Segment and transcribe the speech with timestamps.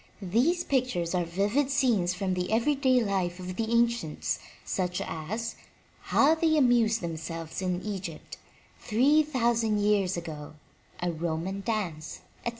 [0.23, 5.55] These pictures are vivid scenes from the everyday life of the an cients, such as,
[6.05, 8.37] '*How They Amused Themselves in Egypt
[8.79, 10.55] Three Thousand Years Ago,'*
[11.03, 12.49] A Roman Dance,*' etc.